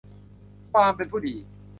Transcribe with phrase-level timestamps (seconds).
[0.73, 1.35] ความเป็นผู้ดี